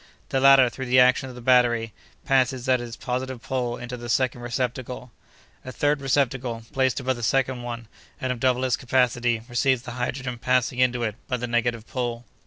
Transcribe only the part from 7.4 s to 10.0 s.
one, and of double its capacity, receives the